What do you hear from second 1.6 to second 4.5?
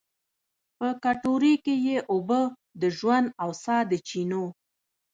کې یې اوبه، د ژوند او سا د چېنو